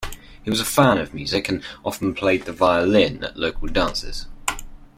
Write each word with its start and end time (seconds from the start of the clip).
He 0.43 0.49
was 0.49 0.59
a 0.59 0.65
fan 0.65 0.97
of 0.97 1.13
music, 1.13 1.47
and 1.47 1.61
often 1.85 2.15
played 2.15 2.45
the 2.45 2.51
violin 2.53 3.23
at 3.23 3.37
local 3.37 3.67
dances. 3.67 4.25